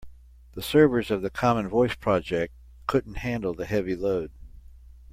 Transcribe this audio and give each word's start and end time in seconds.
The 0.53 0.63
servers 0.63 1.11
of 1.11 1.21
the 1.21 1.29
common 1.29 1.67
voice 1.69 1.93
project 1.95 2.55
couldn't 2.87 3.17
handle 3.17 3.53
the 3.53 3.67
heavy 3.67 3.95
load. 3.95 4.31